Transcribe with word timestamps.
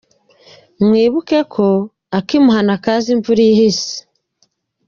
Mwibuke 0.85 1.39
ko 1.53 1.65
“akimuhana 2.17 2.73
kaza 2.83 3.07
imvura 3.15 3.41
ihise”. 3.51 3.93